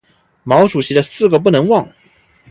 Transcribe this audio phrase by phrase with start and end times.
[0.43, 1.87] 毛主席的四个不能忘！